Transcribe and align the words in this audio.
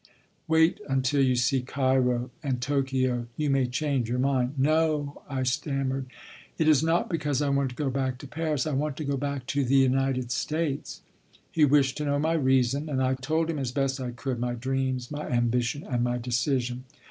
Wait 0.47 0.79
until 0.89 1.21
you 1.21 1.35
see 1.35 1.61
Cairo 1.61 2.31
and 2.41 2.59
Tokyo, 2.59 3.27
you 3.37 3.51
may 3.51 3.67
change 3.67 4.09
your 4.09 4.17
mind." 4.17 4.55
"No," 4.57 5.21
I 5.29 5.43
stammered, 5.43 6.07
"it 6.57 6.67
is 6.67 6.81
not 6.81 7.07
because 7.07 7.39
I 7.39 7.49
want 7.49 7.69
to 7.69 7.75
go 7.75 7.91
back 7.91 8.17
to 8.17 8.27
Paris. 8.27 8.65
I 8.65 8.73
want 8.73 8.97
to 8.97 9.03
go 9.05 9.15
back 9.15 9.45
to 9.53 9.63
the 9.63 9.75
United 9.75 10.31
States." 10.31 11.03
He 11.51 11.65
wished 11.65 11.97
to 11.97 12.05
know 12.05 12.17
my 12.17 12.33
reason, 12.33 12.89
and 12.89 12.99
I 12.99 13.13
told 13.13 13.47
him, 13.47 13.59
as 13.59 13.71
best 13.71 14.01
I 14.01 14.09
could, 14.09 14.39
my 14.39 14.55
dreams, 14.55 15.11
my 15.11 15.27
ambition, 15.29 15.83
and 15.83 16.03
my 16.03 16.17
decision. 16.17 16.83